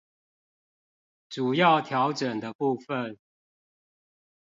[1.29, 3.19] 主要調整的部分